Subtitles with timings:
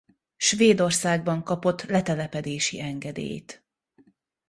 [0.37, 3.65] Svédországban kapott letelepedési engedélyt.